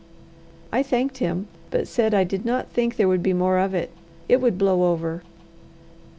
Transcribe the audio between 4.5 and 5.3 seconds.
blow over.